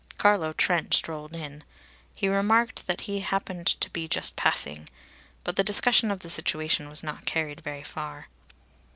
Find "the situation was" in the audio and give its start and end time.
6.21-7.03